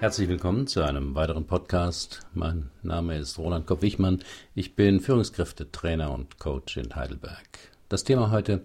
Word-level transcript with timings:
Herzlich 0.00 0.30
willkommen 0.30 0.66
zu 0.66 0.82
einem 0.82 1.14
weiteren 1.14 1.46
Podcast. 1.46 2.20
Mein 2.32 2.70
Name 2.82 3.18
ist 3.18 3.36
Roland 3.36 3.66
Kopp-Wichmann. 3.66 4.24
Ich 4.54 4.74
bin 4.74 5.00
Führungskräftetrainer 5.00 6.10
und 6.10 6.38
Coach 6.38 6.78
in 6.78 6.96
Heidelberg. 6.96 7.46
Das 7.90 8.02
Thema 8.02 8.30
heute, 8.30 8.62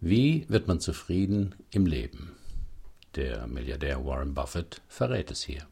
wie 0.00 0.46
wird 0.48 0.68
man 0.68 0.78
zufrieden 0.78 1.56
im 1.72 1.86
Leben? 1.86 2.36
Der 3.16 3.48
Milliardär 3.48 4.06
Warren 4.06 4.32
Buffett 4.32 4.80
verrät 4.86 5.32
es 5.32 5.42
hier. 5.42 5.66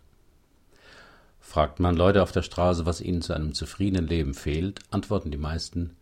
Fragt 1.39 1.79
man 1.79 1.95
Leute 1.97 2.21
auf 2.21 2.33
der 2.33 2.43
Straße, 2.43 2.85
was 2.85 3.01
ihnen 3.01 3.23
zu 3.23 3.35
einem 3.35 3.55
zufriedenen 3.55 4.09
Leben 4.09 4.35
fehlt, 4.35 4.81
antworten 4.91 5.31
die 5.31 5.39
meisten 5.39 5.95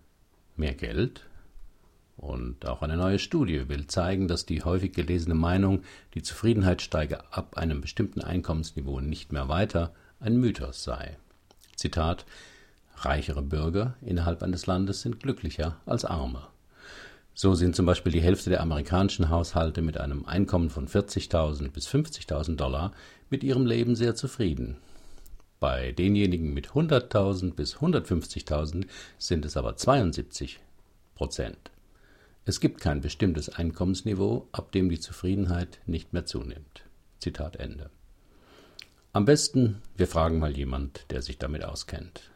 mehr 0.56 0.72
Geld. 0.72 1.20
Und 2.16 2.66
auch 2.66 2.82
eine 2.82 2.96
neue 2.96 3.18
Studie 3.18 3.68
will 3.68 3.86
zeigen, 3.86 4.26
dass 4.26 4.46
die 4.46 4.62
häufig 4.62 4.92
gelesene 4.92 5.34
Meinung, 5.34 5.82
die 6.14 6.22
Zufriedenheit 6.22 6.80
steige 6.80 7.32
ab 7.32 7.56
einem 7.58 7.80
bestimmten 7.80 8.22
Einkommensniveau 8.22 9.00
nicht 9.00 9.32
mehr 9.32 9.48
weiter, 9.48 9.92
ein 10.18 10.38
Mythos 10.38 10.82
sei. 10.82 11.18
Zitat 11.76 12.24
Reichere 12.96 13.42
Bürger 13.42 13.94
innerhalb 14.00 14.42
eines 14.42 14.66
Landes 14.66 15.02
sind 15.02 15.20
glücklicher 15.20 15.76
als 15.84 16.06
arme. 16.06 16.46
So 17.34 17.54
sind 17.54 17.76
zum 17.76 17.84
Beispiel 17.84 18.12
die 18.12 18.22
Hälfte 18.22 18.48
der 18.48 18.62
amerikanischen 18.62 19.28
Haushalte 19.28 19.82
mit 19.82 19.98
einem 19.98 20.24
Einkommen 20.24 20.70
von 20.70 20.88
40.000 20.88 21.70
bis 21.70 21.86
50.000 21.86 22.56
Dollar 22.56 22.92
mit 23.28 23.44
ihrem 23.44 23.66
Leben 23.66 23.94
sehr 23.94 24.14
zufrieden. 24.14 24.78
Bei 25.60 25.92
denjenigen 25.92 26.54
mit 26.54 26.68
100.000 26.68 27.52
bis 27.52 27.76
150.000 27.76 28.86
sind 29.18 29.44
es 29.44 29.58
aber 29.58 29.76
72 29.76 30.60
Prozent. 31.14 31.70
Es 32.48 32.60
gibt 32.60 32.80
kein 32.80 33.00
bestimmtes 33.00 33.48
Einkommensniveau, 33.48 34.46
ab 34.52 34.70
dem 34.70 34.88
die 34.88 35.00
Zufriedenheit 35.00 35.80
nicht 35.84 36.12
mehr 36.12 36.26
zunimmt. 36.26 36.84
Zitat 37.18 37.56
Ende. 37.56 37.90
Am 39.12 39.24
besten, 39.24 39.82
wir 39.96 40.06
fragen 40.06 40.38
mal 40.38 40.56
jemand, 40.56 41.10
der 41.10 41.22
sich 41.22 41.38
damit 41.38 41.64
auskennt. 41.64 42.30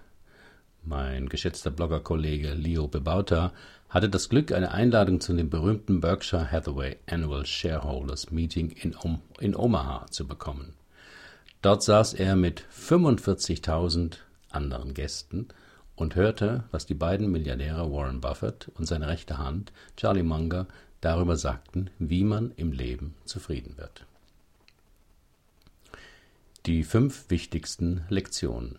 Mein 0.83 1.28
geschätzter 1.28 1.70
Bloggerkollege 1.70 2.55
Leo 2.55 2.89
Bebauta 2.89 3.52
hatte 3.89 4.08
das 4.08 4.28
Glück, 4.28 4.50
eine 4.50 4.72
Einladung 4.72 5.20
zu 5.20 5.33
dem 5.33 5.48
berühmten 5.48 6.00
Berkshire 6.00 6.50
Hathaway 6.50 6.97
Annual 7.06 7.47
Shareholders 7.47 8.33
Meeting 8.33 8.70
in, 8.70 8.97
in 9.39 9.55
Omaha 9.55 10.06
zu 10.11 10.27
bekommen. 10.27 10.74
Dort 11.62 11.84
saß 11.84 12.14
er 12.14 12.34
mit 12.34 12.64
45.000 12.77 14.17
anderen 14.50 14.92
Gästen 14.92 15.47
und 16.01 16.15
hörte, 16.15 16.65
was 16.70 16.87
die 16.87 16.95
beiden 16.95 17.31
Milliardäre 17.31 17.93
Warren 17.93 18.23
Buffett 18.23 18.70
und 18.75 18.87
seine 18.87 19.06
rechte 19.06 19.37
Hand 19.37 19.70
Charlie 19.98 20.23
Munger 20.23 20.67
darüber 21.03 21.37
sagten, 21.37 21.91
wie 21.98 22.25
man 22.25 22.53
im 22.57 22.73
Leben 22.73 23.15
zufrieden 23.27 23.77
wird. 23.77 24.07
Die 26.65 26.84
fünf 26.84 27.29
wichtigsten 27.29 28.07
Lektionen. 28.09 28.79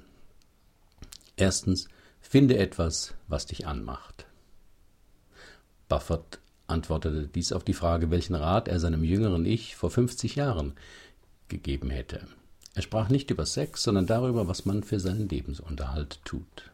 Erstens, 1.35 1.87
finde 2.21 2.57
etwas, 2.57 3.13
was 3.27 3.45
dich 3.45 3.67
anmacht. 3.67 4.25
Buffett 5.89 6.39
antwortete 6.65 7.27
dies 7.27 7.53
auf 7.53 7.63
die 7.63 7.73
Frage, 7.73 8.09
welchen 8.09 8.35
Rat 8.35 8.67
er 8.67 8.79
seinem 8.79 9.03
jüngeren 9.03 9.45
Ich 9.45 9.75
vor 9.75 9.91
50 9.91 10.35
Jahren 10.37 10.73
gegeben 11.49 11.91
hätte. 11.91 12.25
Er 12.73 12.81
sprach 12.81 13.09
nicht 13.09 13.29
über 13.29 13.45
Sex, 13.45 13.83
sondern 13.83 14.07
darüber, 14.07 14.47
was 14.47 14.65
man 14.65 14.81
für 14.81 14.99
seinen 14.99 15.29
Lebensunterhalt 15.29 16.19
tut. 16.23 16.71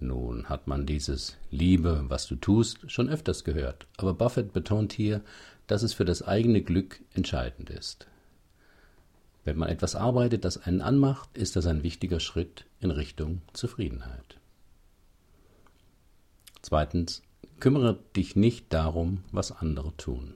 Nun 0.00 0.48
hat 0.48 0.66
man 0.66 0.86
dieses 0.86 1.36
Liebe, 1.50 2.04
was 2.08 2.26
du 2.26 2.34
tust, 2.34 2.90
schon 2.90 3.10
öfters 3.10 3.44
gehört, 3.44 3.86
aber 3.98 4.14
Buffett 4.14 4.54
betont 4.54 4.94
hier, 4.94 5.20
dass 5.66 5.82
es 5.82 5.92
für 5.92 6.06
das 6.06 6.22
eigene 6.22 6.62
Glück 6.62 7.00
entscheidend 7.12 7.68
ist. 7.68 8.06
Wenn 9.44 9.58
man 9.58 9.68
etwas 9.68 9.94
arbeitet, 9.94 10.44
das 10.46 10.56
einen 10.56 10.80
anmacht, 10.80 11.36
ist 11.36 11.54
das 11.54 11.66
ein 11.66 11.82
wichtiger 11.82 12.18
Schritt 12.18 12.64
in 12.80 12.90
Richtung 12.90 13.42
Zufriedenheit. 13.52 14.38
Zweitens, 16.62 17.22
kümmere 17.58 17.98
dich 18.16 18.36
nicht 18.36 18.72
darum, 18.72 19.22
was 19.32 19.52
andere 19.52 19.94
tun. 19.98 20.34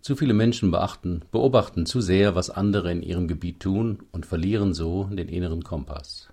Zu 0.00 0.14
viele 0.14 0.34
Menschen 0.34 0.70
beachten, 0.70 1.22
beobachten 1.32 1.84
zu 1.84 2.00
sehr, 2.00 2.36
was 2.36 2.50
andere 2.50 2.92
in 2.92 3.02
ihrem 3.02 3.26
Gebiet 3.26 3.60
tun 3.60 4.04
und 4.12 4.24
verlieren 4.24 4.72
so 4.72 5.04
den 5.04 5.28
inneren 5.28 5.64
Kompass. 5.64 6.28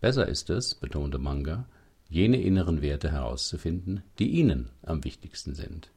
Besser 0.00 0.26
ist 0.26 0.50
es, 0.50 0.74
betonte 0.74 1.18
Manga, 1.18 1.66
jene 2.08 2.40
inneren 2.40 2.82
Werte 2.82 3.10
herauszufinden, 3.12 4.02
die 4.18 4.30
ihnen 4.30 4.70
am 4.82 5.04
wichtigsten 5.04 5.54
sind. 5.54 5.90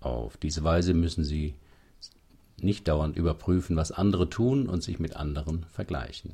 Auf 0.00 0.36
diese 0.36 0.64
Weise 0.64 0.92
müssen 0.92 1.24
sie 1.24 1.54
nicht 2.60 2.88
dauernd 2.88 3.16
überprüfen, 3.16 3.76
was 3.76 3.92
andere 3.92 4.28
tun 4.28 4.68
und 4.68 4.82
sich 4.82 4.98
mit 4.98 5.16
anderen 5.16 5.66
vergleichen. 5.72 6.32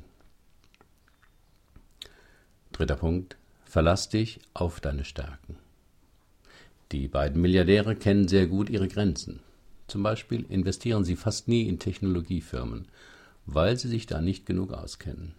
Dritter 2.71 2.95
Punkt. 2.95 3.37
Verlass 3.65 4.09
dich 4.09 4.39
auf 4.53 4.79
deine 4.79 5.03
Stärken. 5.03 5.57
Die 6.91 7.07
beiden 7.07 7.41
Milliardäre 7.41 7.95
kennen 7.95 8.27
sehr 8.27 8.45
gut 8.45 8.69
ihre 8.69 8.87
Grenzen. 8.87 9.39
Zum 9.87 10.03
Beispiel 10.03 10.45
investieren 10.47 11.03
sie 11.03 11.15
fast 11.15 11.47
nie 11.47 11.67
in 11.67 11.79
Technologiefirmen, 11.79 12.87
weil 13.47 13.77
sie 13.77 13.87
sich 13.87 14.05
da 14.05 14.21
nicht 14.21 14.45
genug 14.45 14.73
auskennen. 14.73 15.33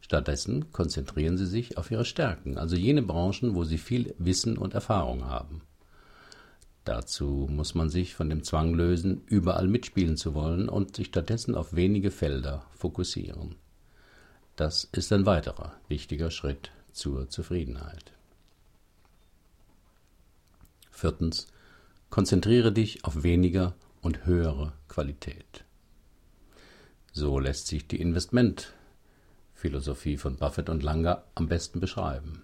Stattdessen 0.00 0.72
konzentrieren 0.72 1.36
sie 1.36 1.46
sich 1.46 1.78
auf 1.78 1.90
ihre 1.90 2.04
Stärken, 2.04 2.58
also 2.58 2.76
jene 2.76 3.02
Branchen, 3.02 3.54
wo 3.54 3.64
sie 3.64 3.78
viel 3.78 4.14
Wissen 4.18 4.58
und 4.58 4.74
Erfahrung 4.74 5.26
haben. 5.26 5.62
Dazu 6.84 7.46
muss 7.50 7.74
man 7.74 7.90
sich 7.90 8.14
von 8.14 8.30
dem 8.30 8.42
Zwang 8.42 8.74
lösen, 8.74 9.22
überall 9.26 9.68
mitspielen 9.68 10.16
zu 10.16 10.34
wollen 10.34 10.68
und 10.68 10.96
sich 10.96 11.08
stattdessen 11.08 11.54
auf 11.54 11.74
wenige 11.74 12.10
Felder 12.10 12.64
fokussieren. 12.72 13.56
Das 14.56 14.88
ist 14.92 15.12
ein 15.12 15.26
weiterer 15.26 15.74
wichtiger 15.88 16.30
Schritt 16.30 16.72
zur 16.92 17.28
Zufriedenheit. 17.28 18.12
Viertens. 20.90 21.46
Konzentriere 22.10 22.72
dich 22.72 23.04
auf 23.04 23.22
weniger 23.22 23.74
und 24.02 24.26
höhere 24.26 24.72
Qualität. 24.88 25.64
So 27.12 27.38
lässt 27.38 27.68
sich 27.68 27.86
die 27.86 28.00
Investmentphilosophie 29.60 30.16
von 30.16 30.36
Buffett 30.36 30.70
und 30.70 30.82
Langer 30.82 31.24
am 31.34 31.46
besten 31.46 31.80
beschreiben. 31.80 32.42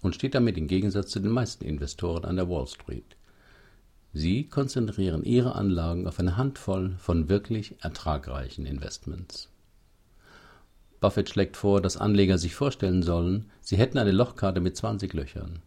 Und 0.00 0.14
steht 0.14 0.34
damit 0.34 0.56
im 0.56 0.66
Gegensatz 0.66 1.10
zu 1.10 1.20
den 1.20 1.30
meisten 1.30 1.64
Investoren 1.64 2.24
an 2.24 2.36
der 2.36 2.48
Wall 2.48 2.66
Street. 2.66 3.16
Sie 4.14 4.44
konzentrieren 4.44 5.24
ihre 5.24 5.54
Anlagen 5.54 6.06
auf 6.06 6.18
eine 6.18 6.36
Handvoll 6.36 6.96
von 6.98 7.28
wirklich 7.28 7.76
ertragreichen 7.82 8.64
Investments. 8.64 9.50
Buffett 11.00 11.28
schlägt 11.28 11.56
vor, 11.56 11.82
dass 11.82 11.98
Anleger 11.98 12.38
sich 12.38 12.54
vorstellen 12.54 13.02
sollen, 13.02 13.50
sie 13.60 13.76
hätten 13.76 13.98
eine 13.98 14.12
Lochkarte 14.12 14.60
mit 14.60 14.76
20 14.76 15.12
Löchern. 15.12 15.60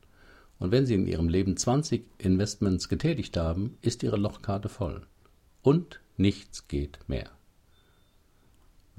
Und 0.58 0.72
wenn 0.72 0.86
Sie 0.86 0.94
in 0.94 1.08
Ihrem 1.08 1.28
Leben 1.28 1.58
20 1.58 2.06
Investments 2.20 2.88
getätigt 2.88 3.36
haben, 3.36 3.78
ist 3.82 4.04
Ihre 4.04 4.18
Lochkarte 4.18 4.70
voll. 4.70 5.08
Und 5.64 6.02
nichts 6.18 6.68
geht 6.68 7.00
mehr. 7.08 7.32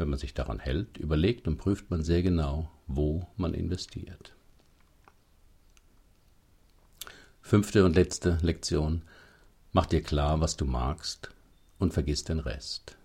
Wenn 0.03 0.11
man 0.11 0.19
sich 0.19 0.35
daran 0.35 0.59
hält, 0.59 0.99
überlegt 0.99 1.47
und 1.47 1.59
prüft 1.59 1.89
man 1.89 2.03
sehr 2.03 2.25
genau, 2.25 2.69
wo 2.89 3.25
man 3.37 3.55
investiert. 3.55 4.33
Fünfte 7.41 7.85
und 7.85 7.95
letzte 7.95 8.39
Lektion. 8.43 9.03
Mach 9.71 9.87
dir 9.87 10.03
klar, 10.03 10.41
was 10.41 10.57
du 10.57 10.65
magst 10.65 11.31
und 11.79 11.93
vergiss 11.95 12.25
den 12.25 12.41
Rest. 12.41 12.97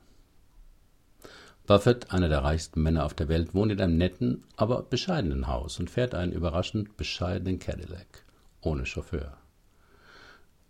Buffett, 1.67 2.11
einer 2.11 2.29
der 2.29 2.43
reichsten 2.43 2.81
Männer 2.81 3.05
auf 3.05 3.13
der 3.13 3.29
Welt, 3.29 3.53
wohnt 3.53 3.71
in 3.71 3.79
einem 3.79 3.99
netten, 3.99 4.43
aber 4.55 4.81
bescheidenen 4.81 5.45
Haus 5.45 5.79
und 5.79 5.91
fährt 5.91 6.15
einen 6.15 6.31
überraschend 6.31 6.97
bescheidenen 6.97 7.59
Cadillac 7.59 8.23
ohne 8.61 8.87
Chauffeur. 8.87 9.37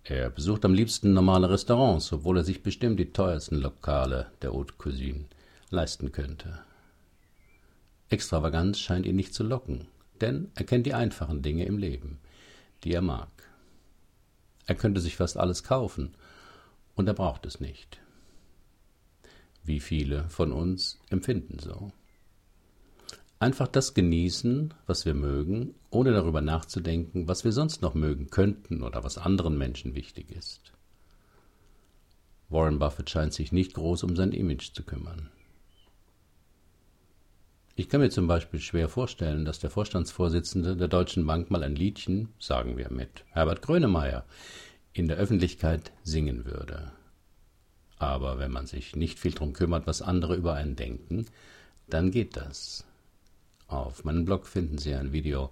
Er 0.04 0.30
besucht 0.30 0.66
am 0.66 0.74
liebsten 0.74 1.14
normale 1.14 1.50
Restaurants, 1.50 2.12
obwohl 2.12 2.36
er 2.36 2.44
sich 2.44 2.64
bestimmt 2.64 3.00
die 3.00 3.14
teuersten 3.14 3.62
Lokale 3.62 4.30
der 4.42 4.52
Haute 4.52 4.74
Cuisine 4.78 5.24
leisten 5.70 6.12
könnte. 6.12 6.60
Extravaganz 8.10 8.80
scheint 8.80 9.06
ihn 9.06 9.16
nicht 9.16 9.34
zu 9.34 9.44
locken, 9.44 9.88
denn 10.22 10.52
er 10.56 10.66
kennt 10.66 10.86
die 10.86 10.94
einfachen 10.94 11.42
Dinge 11.42 11.66
im 11.66 11.78
Leben, 11.78 12.20
die 12.84 12.94
er 12.94 13.02
mag. 13.02 13.30
Er 14.66 14.76
könnte 14.76 15.02
sich 15.02 15.16
fast 15.16 15.38
alles 15.38 15.64
kaufen, 15.64 16.16
und 16.96 17.08
er 17.08 17.14
braucht 17.14 17.46
es 17.46 17.60
nicht. 17.60 18.00
Wie 19.64 19.80
viele 19.80 20.30
von 20.30 20.52
uns 20.52 21.00
empfinden 21.10 21.60
so? 21.60 21.92
Einfach 23.40 23.68
das 23.68 23.94
genießen, 23.94 24.74
was 24.88 25.06
wir 25.06 25.14
mögen, 25.14 25.76
ohne 25.92 26.12
darüber 26.12 26.42
nachzudenken, 26.42 27.28
was 27.28 27.44
wir 27.44 27.52
sonst 27.52 27.84
noch 27.84 27.94
mögen 27.94 28.30
könnten 28.32 28.82
oder 28.82 29.04
was 29.04 29.20
anderen 29.20 29.58
Menschen 29.58 29.94
wichtig 29.94 30.32
ist. 30.32 30.74
Warren 32.50 32.80
Buffett 32.80 33.10
scheint 33.10 33.34
sich 33.34 33.52
nicht 33.52 33.76
groß 33.76 34.04
um 34.04 34.16
sein 34.16 34.32
Image 34.32 34.74
zu 34.74 34.84
kümmern. 34.84 35.30
Ich 37.80 37.90
kann 37.90 38.02
mir 38.02 38.10
zum 38.10 38.26
Beispiel 38.26 38.60
schwer 38.60 38.90
vorstellen, 38.90 39.46
dass 39.46 39.60
der 39.60 39.70
Vorstandsvorsitzende 39.70 40.76
der 40.76 40.88
Deutschen 40.88 41.28
Bank 41.28 41.52
mal 41.52 41.62
ein 41.64 41.76
Liedchen, 41.76 42.30
sagen 42.40 42.76
wir 42.76 42.92
mit 42.92 43.24
Herbert 43.30 43.62
Grönemeyer, 43.62 44.26
in 44.94 45.08
der 45.08 45.18
Öffentlichkeit 45.18 45.92
singen 46.02 46.46
würde. 46.46 46.92
Aber 48.00 48.40
wenn 48.40 48.50
man 48.50 48.66
sich 48.66 48.96
nicht 48.96 49.20
viel 49.20 49.32
drum 49.32 49.54
kümmert, 49.54 49.86
was 49.86 50.02
andere 50.02 50.36
über 50.36 50.56
einen 50.56 50.76
denken, 50.76 51.28
dann 51.88 52.10
geht 52.10 52.36
das. 52.36 52.84
Auf 53.68 54.04
meinem 54.04 54.26
Blog 54.26 54.48
finden 54.48 54.80
Sie 54.80 54.96
ein 54.96 55.14
Video, 55.14 55.52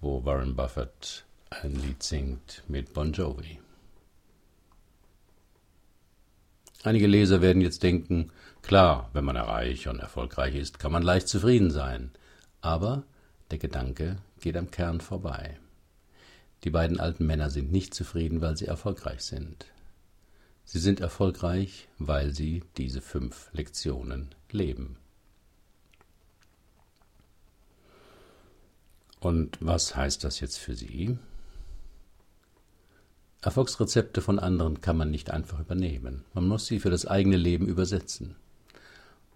wo 0.00 0.24
Warren 0.24 0.54
Buffett 0.54 1.24
ein 1.50 1.74
Lied 1.74 2.04
singt 2.04 2.62
mit 2.68 2.94
Bon 2.94 3.12
Jovi. 3.12 3.58
Einige 6.84 7.06
Leser 7.06 7.40
werden 7.40 7.62
jetzt 7.62 7.82
denken, 7.82 8.30
klar, 8.60 9.08
wenn 9.14 9.24
man 9.24 9.38
reich 9.38 9.88
und 9.88 10.00
erfolgreich 10.00 10.54
ist, 10.54 10.78
kann 10.78 10.92
man 10.92 11.02
leicht 11.02 11.28
zufrieden 11.28 11.70
sein. 11.70 12.10
Aber 12.60 13.04
der 13.50 13.56
Gedanke 13.56 14.18
geht 14.40 14.54
am 14.54 14.70
Kern 14.70 15.00
vorbei. 15.00 15.58
Die 16.62 16.68
beiden 16.68 17.00
alten 17.00 17.24
Männer 17.24 17.48
sind 17.48 17.72
nicht 17.72 17.94
zufrieden, 17.94 18.42
weil 18.42 18.58
sie 18.58 18.66
erfolgreich 18.66 19.22
sind. 19.22 19.64
Sie 20.66 20.78
sind 20.78 21.00
erfolgreich, 21.00 21.88
weil 21.98 22.34
sie 22.34 22.62
diese 22.76 23.00
fünf 23.00 23.48
Lektionen 23.54 24.34
leben. 24.50 24.98
Und 29.20 29.56
was 29.60 29.96
heißt 29.96 30.22
das 30.22 30.40
jetzt 30.40 30.58
für 30.58 30.74
Sie? 30.74 31.16
Erfolgsrezepte 33.44 34.22
von 34.22 34.38
anderen 34.38 34.80
kann 34.80 34.96
man 34.96 35.10
nicht 35.10 35.30
einfach 35.30 35.60
übernehmen. 35.60 36.24
Man 36.32 36.48
muss 36.48 36.64
sie 36.64 36.80
für 36.80 36.88
das 36.88 37.06
eigene 37.06 37.36
Leben 37.36 37.68
übersetzen. 37.68 38.36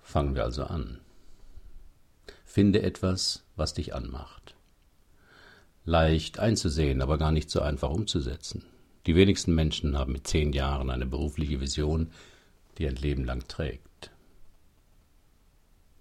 Fangen 0.02 0.34
wir 0.34 0.44
also 0.44 0.64
an. 0.64 0.98
Finde 2.46 2.80
etwas, 2.82 3.44
was 3.56 3.74
dich 3.74 3.94
anmacht. 3.94 4.54
Leicht 5.84 6.38
einzusehen, 6.38 7.02
aber 7.02 7.18
gar 7.18 7.32
nicht 7.32 7.50
so 7.50 7.60
einfach 7.60 7.90
umzusetzen. 7.90 8.64
Die 9.04 9.14
wenigsten 9.14 9.54
Menschen 9.54 9.98
haben 9.98 10.12
mit 10.12 10.26
zehn 10.26 10.54
Jahren 10.54 10.88
eine 10.88 11.06
berufliche 11.06 11.60
Vision, 11.60 12.10
die 12.78 12.88
ein 12.88 12.96
Leben 12.96 13.24
lang 13.24 13.46
trägt. 13.46 14.10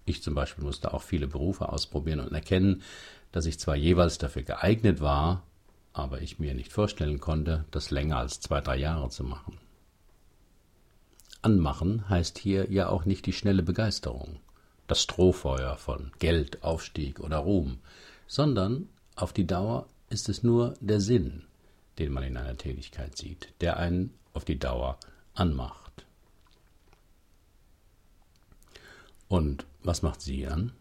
Ich 0.06 0.22
zum 0.22 0.34
Beispiel 0.34 0.64
musste 0.64 0.94
auch 0.94 1.02
viele 1.02 1.26
Berufe 1.26 1.68
ausprobieren 1.68 2.20
und 2.20 2.32
erkennen, 2.32 2.82
dass 3.32 3.44
ich 3.44 3.58
zwar 3.58 3.76
jeweils 3.76 4.16
dafür 4.16 4.44
geeignet 4.44 5.02
war, 5.02 5.42
aber 5.98 6.22
ich 6.22 6.38
mir 6.38 6.54
nicht 6.54 6.72
vorstellen 6.72 7.20
konnte, 7.20 7.64
das 7.70 7.90
länger 7.90 8.18
als 8.18 8.40
zwei, 8.40 8.60
drei 8.60 8.76
Jahre 8.76 9.10
zu 9.10 9.24
machen. 9.24 9.58
Anmachen 11.42 12.08
heißt 12.08 12.38
hier 12.38 12.70
ja 12.70 12.88
auch 12.88 13.04
nicht 13.04 13.26
die 13.26 13.32
schnelle 13.32 13.62
Begeisterung, 13.62 14.40
das 14.86 15.02
Strohfeuer 15.02 15.76
von 15.76 16.12
Geld, 16.18 16.62
Aufstieg 16.62 17.20
oder 17.20 17.38
Ruhm, 17.38 17.78
sondern 18.26 18.88
auf 19.16 19.32
die 19.32 19.46
Dauer 19.46 19.86
ist 20.10 20.28
es 20.28 20.42
nur 20.42 20.74
der 20.80 21.00
Sinn, 21.00 21.44
den 21.98 22.12
man 22.12 22.22
in 22.22 22.36
einer 22.36 22.56
Tätigkeit 22.56 23.16
sieht, 23.16 23.52
der 23.60 23.76
einen 23.76 24.14
auf 24.32 24.44
die 24.44 24.58
Dauer 24.58 24.98
anmacht. 25.34 26.06
Und 29.28 29.66
was 29.82 30.02
macht 30.02 30.20
Sie 30.22 30.46
an? 30.46 30.72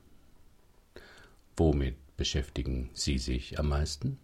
Womit 1.56 1.96
beschäftigen 2.16 2.90
Sie 2.94 3.18
sich 3.18 3.60
am 3.60 3.70
meisten? 3.70 4.20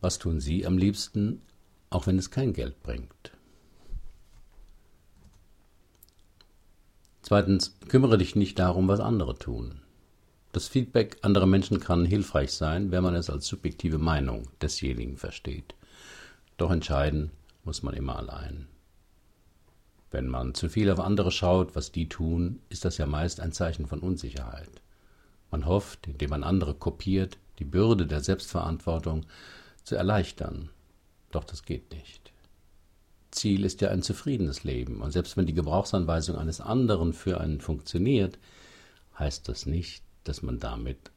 Was 0.00 0.18
tun 0.18 0.40
Sie 0.40 0.66
am 0.66 0.78
liebsten, 0.78 1.42
auch 1.90 2.06
wenn 2.06 2.18
es 2.18 2.30
kein 2.30 2.52
Geld 2.52 2.82
bringt? 2.82 3.32
Zweitens, 7.22 7.76
kümmere 7.88 8.18
dich 8.18 8.36
nicht 8.36 8.58
darum, 8.58 8.86
was 8.86 9.00
andere 9.00 9.36
tun. 9.36 9.80
Das 10.52 10.68
Feedback 10.68 11.18
anderer 11.22 11.46
Menschen 11.46 11.80
kann 11.80 12.04
hilfreich 12.04 12.52
sein, 12.52 12.90
wenn 12.90 13.02
man 13.02 13.14
es 13.14 13.28
als 13.28 13.46
subjektive 13.46 13.98
Meinung 13.98 14.48
desjenigen 14.62 15.16
versteht. 15.16 15.74
Doch 16.56 16.70
entscheiden 16.70 17.30
muss 17.64 17.82
man 17.82 17.94
immer 17.94 18.16
allein. 18.16 18.68
Wenn 20.10 20.28
man 20.28 20.54
zu 20.54 20.68
viel 20.68 20.90
auf 20.90 21.00
andere 21.00 21.30
schaut, 21.30 21.74
was 21.74 21.92
die 21.92 22.08
tun, 22.08 22.60
ist 22.68 22.84
das 22.84 22.96
ja 22.96 23.06
meist 23.06 23.40
ein 23.40 23.52
Zeichen 23.52 23.86
von 23.86 24.00
Unsicherheit. 24.00 24.70
Man 25.50 25.66
hofft, 25.66 26.06
indem 26.06 26.30
man 26.30 26.44
andere 26.44 26.74
kopiert, 26.74 27.38
die 27.58 27.64
Bürde 27.64 28.06
der 28.06 28.20
Selbstverantwortung 28.20 29.26
zu 29.86 29.94
erleichtern. 29.94 30.68
Doch 31.30 31.44
das 31.44 31.62
geht 31.62 31.90
nicht. 31.92 32.32
Ziel 33.30 33.64
ist 33.64 33.80
ja 33.80 33.90
ein 33.90 34.02
zufriedenes 34.02 34.64
Leben, 34.64 35.00
und 35.00 35.12
selbst 35.12 35.36
wenn 35.36 35.46
die 35.46 35.54
Gebrauchsanweisung 35.54 36.36
eines 36.36 36.60
anderen 36.60 37.12
für 37.12 37.40
einen 37.40 37.60
funktioniert, 37.60 38.38
heißt 39.18 39.48
das 39.48 39.64
nicht, 39.66 40.02
dass 40.24 40.42
man 40.42 40.58
damit 40.58 41.10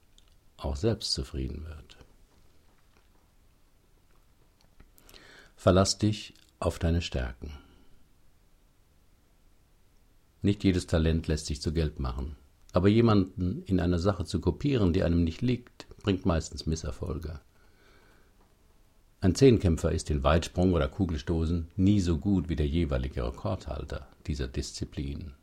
auch 0.57 0.75
selbst 0.75 1.13
zufrieden 1.13 1.65
wird. 1.65 1.97
Verlass 5.55 5.97
dich 5.97 6.33
auf 6.59 6.79
deine 6.79 7.01
Stärken. 7.01 7.57
Nicht 10.41 10.63
jedes 10.63 10.87
Talent 10.87 11.27
lässt 11.27 11.47
sich 11.47 11.61
zu 11.61 11.73
Geld 11.73 11.99
machen, 11.99 12.35
aber 12.71 12.87
jemanden 12.87 13.63
in 13.63 13.79
einer 13.79 13.99
Sache 13.99 14.25
zu 14.25 14.39
kopieren, 14.39 14.93
die 14.93 15.03
einem 15.03 15.23
nicht 15.23 15.41
liegt, 15.41 15.87
bringt 16.03 16.25
meistens 16.25 16.65
Misserfolge. 16.65 17.41
Ein 19.21 19.35
Zehnkämpfer 19.35 19.91
ist 19.91 20.09
in 20.09 20.23
Weitsprung 20.23 20.71
oder 20.73 20.87
Kugelstoßen 20.87 21.67
nie 21.75 21.99
so 21.99 22.17
gut 22.17 22.47
wie 22.47 22.55
der 22.55 22.67
jeweilige 22.67 23.25
Rekordhalter 23.25 24.07
dieser 24.27 24.47
Disziplin. 24.47 25.33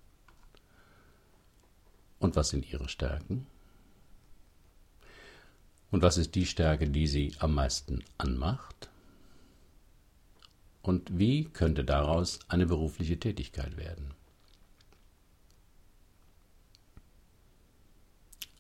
Und 2.19 2.37
was 2.37 2.49
sind 2.49 2.70
ihre 2.73 2.88
Stärken? 2.88 3.46
Und 5.90 6.02
was 6.02 6.17
ist 6.17 6.34
die 6.34 6.46
Stärke, 6.46 6.88
die 6.88 7.06
sie 7.06 7.34
am 7.38 7.55
meisten 7.55 8.02
anmacht? 8.17 8.88
Und 10.81 11.19
wie 11.19 11.44
könnte 11.44 11.84
daraus 11.84 12.38
eine 12.49 12.64
berufliche 12.64 13.20
Tätigkeit 13.20 13.76
werden? 13.76 14.14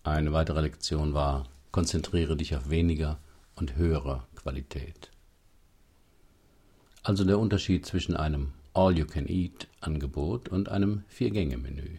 Eine 0.02 0.34
weitere 0.34 0.60
Lektion 0.60 1.14
war, 1.14 1.48
konzentriere 1.72 2.36
dich 2.36 2.54
auf 2.54 2.68
weniger 2.68 3.18
und 3.54 3.76
höhere 3.76 4.22
Qualität. 4.46 5.10
Also 7.02 7.24
der 7.24 7.40
Unterschied 7.40 7.84
zwischen 7.84 8.16
einem 8.16 8.52
All-You-Can-Eat-Angebot 8.74 10.48
und 10.48 10.68
einem 10.68 11.02
Vier-Gänge-Menü. 11.08 11.98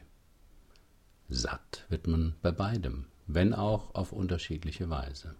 Satt 1.27 1.83
wird 1.89 2.07
man 2.07 2.35
bei 2.41 2.51
beidem, 2.51 3.07
wenn 3.25 3.53
auch 3.53 3.93
auf 3.95 4.13
unterschiedliche 4.13 4.89
Weise. 4.89 5.35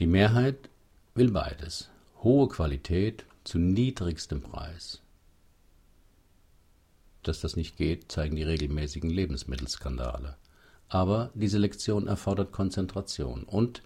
Die 0.00 0.08
Mehrheit 0.08 0.68
will 1.14 1.30
beides, 1.30 1.90
hohe 2.24 2.48
Qualität 2.48 3.24
zu 3.44 3.60
niedrigstem 3.60 4.40
Preis. 4.40 5.00
Dass 7.22 7.40
das 7.40 7.54
nicht 7.54 7.76
geht, 7.76 8.10
zeigen 8.10 8.34
die 8.34 8.42
regelmäßigen 8.42 9.10
Lebensmittelskandale. 9.10 10.36
Aber 10.88 11.30
diese 11.34 11.58
Lektion 11.58 12.08
erfordert 12.08 12.50
Konzentration 12.50 13.44
und 13.44 13.84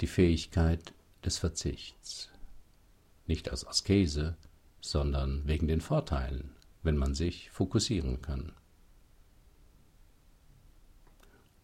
die 0.00 0.06
Fähigkeit 0.06 0.92
des 1.26 1.38
Verzichts. 1.38 2.30
Nicht 3.26 3.52
aus 3.52 3.66
Askese, 3.66 4.36
sondern 4.80 5.46
wegen 5.46 5.66
den 5.66 5.80
Vorteilen, 5.80 6.54
wenn 6.82 6.96
man 6.96 7.14
sich 7.14 7.50
fokussieren 7.50 8.22
kann. 8.22 8.52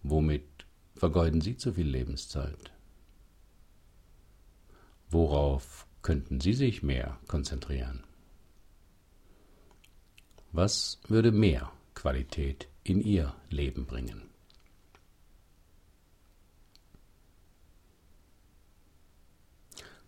Womit 0.02 0.66
vergeuden 0.96 1.40
Sie 1.40 1.56
zu 1.56 1.72
viel 1.72 1.86
Lebenszeit? 1.86 2.72
Worauf 5.08 5.86
könnten 6.02 6.40
Sie 6.40 6.52
sich 6.52 6.82
mehr 6.82 7.18
konzentrieren? 7.28 8.02
Was 10.50 11.00
würde 11.06 11.30
mehr 11.30 11.72
Qualität 11.94 12.68
in 12.82 13.00
Ihr 13.00 13.34
Leben 13.48 13.86
bringen? 13.86 14.31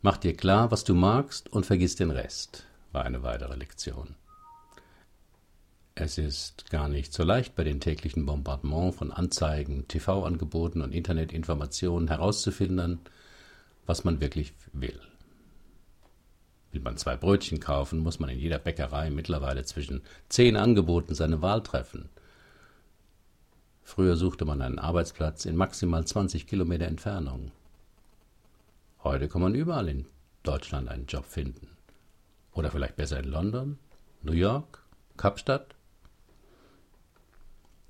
Mach 0.05 0.19
dir 0.19 0.37
klar, 0.37 0.71
was 0.71 0.85
du 0.85 0.95
magst 0.95 1.51
und 1.51 1.65
vergiss 1.65 1.97
den 1.97 2.11
Rest, 2.11 2.67
war 2.93 3.07
eine 3.07 3.23
weitere 3.23 3.57
Lektion. 3.57 4.17
Es 5.95 6.19
ist 6.19 6.69
gar 6.69 6.91
nicht 6.91 7.15
so 7.15 7.23
leicht 7.23 7.57
bei 7.57 7.65
den 7.65 7.81
täglichen 7.81 8.27
Bombardement 8.27 8.95
von 8.95 9.11
Anzeigen, 9.11 9.89
TV-Angeboten 9.89 10.83
und 10.83 10.93
Internetinformationen 10.93 12.09
herauszufinden, 12.09 12.99
was 13.87 14.05
man 14.05 14.21
wirklich 14.21 14.53
will. 14.75 15.01
Will 16.73 16.83
man 16.83 16.99
zwei 16.99 17.17
Brötchen 17.17 17.59
kaufen, 17.59 18.01
muss 18.01 18.21
man 18.21 18.29
in 18.29 18.39
jeder 18.39 18.59
Bäckerei 18.59 19.09
mittlerweile 19.09 19.65
zwischen 19.65 20.03
zehn 20.29 20.59
Angeboten 20.59 21.15
seine 21.15 21.41
Wahl 21.41 21.63
treffen. 21.63 22.11
Früher 23.83 24.17
suchte 24.17 24.45
man 24.45 24.61
einen 24.61 24.79
Arbeitsplatz 24.79 25.47
in 25.47 25.57
maximal 25.57 26.07
20 26.07 26.47
Kilometer 26.47 26.89
Entfernung. 26.89 27.53
Heute 29.05 29.29
kann 29.29 29.43
man 29.43 29.55
überall 29.55 29.91
in 29.91 30.07
Deutschland 30.45 30.89
einen 30.89 31.05
Job 31.05 31.27
finden. 31.27 31.69
Oder 32.53 32.71
vielleicht 32.71 32.97
besser 32.97 33.19
in 33.19 33.29
London, 33.29 33.79
New 34.23 34.33
York, 34.33 34.83
Kapstadt. 35.19 35.75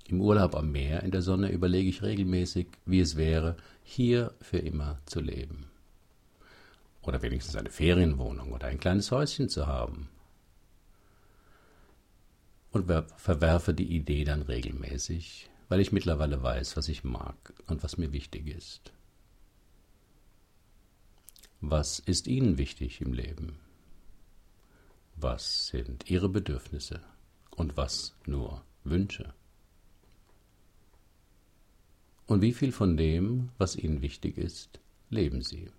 Im 0.09 0.21
Urlaub 0.21 0.57
am 0.57 0.73
Meer 0.73 1.05
in 1.05 1.13
der 1.13 1.23
Sonne 1.23 1.53
überlege 1.53 1.89
ich 1.89 2.03
regelmäßig, 2.03 2.67
wie 2.85 2.99
es 2.99 3.17
wäre, 3.17 3.57
hier 3.85 4.35
für 4.41 4.59
immer 4.59 4.99
zu 5.07 5.21
leben. 5.21 5.67
Oder 7.03 7.23
wenigstens 7.23 7.55
eine 7.55 7.71
Ferienwohnung 7.71 8.53
oder 8.53 8.67
ein 8.67 8.81
kleines 8.81 9.13
Häuschen 9.13 9.49
zu 9.49 9.69
haben. 9.69 10.09
und 12.73 12.91
verwerfe 13.19 13.73
die 13.73 13.95
Idee 13.95 14.25
dann 14.25 14.43
regelmäßig, 14.43 15.49
weil 15.69 15.79
ich 15.79 15.93
mittlerweile 15.93 16.43
weiß, 16.43 16.77
was 16.77 16.89
ich 16.89 17.05
mag 17.05 17.53
und 17.69 17.85
was 17.85 17.99
mir 17.99 18.13
wichtig 18.13 18.49
ist. 18.49 18.93
Was 21.67 21.99
ist 21.99 22.27
Ihnen 22.27 22.59
wichtig 22.59 23.01
im 23.01 23.15
Leben? 23.15 23.59
Was 25.17 25.69
sind 25.69 26.11
Ihre 26.11 26.29
Bedürfnisse 26.29 27.01
und 27.57 27.79
was 27.79 28.15
nur 28.27 28.63
Wünsche? 28.85 29.33
Und 32.27 32.43
wie 32.43 32.53
viel 32.53 32.71
von 32.71 32.99
dem, 32.99 33.49
was 33.57 33.77
Ihnen 33.77 34.03
wichtig 34.03 34.37
ist, 34.37 34.79
leben 35.09 35.41
Sie? 35.41 35.71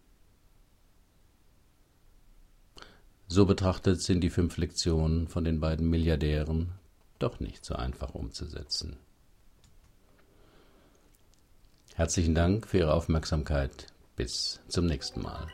So 3.28 3.46
betrachtet 3.46 4.02
sind 4.02 4.22
die 4.22 4.32
fünf 4.32 4.58
Lektionen 4.58 5.28
von 5.28 5.44
den 5.44 5.60
beiden 5.60 5.88
Milliardären 5.88 6.72
doch 7.20 7.40
nicht 7.40 7.64
so 7.64 7.76
einfach 7.76 8.16
umzusetzen. 8.16 8.98
Herzlichen 11.94 12.34
Dank 12.34 12.66
für 12.66 12.80
Ihre 12.80 12.94
Aufmerksamkeit. 12.96 13.86
Bis 14.16 14.62
zum 14.68 14.88
nächsten 14.88 15.22
Mal. 15.22 15.48